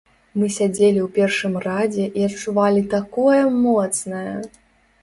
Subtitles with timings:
[0.43, 4.35] Мы сядзелі ў першым радзе і адчувалі такое моцнае!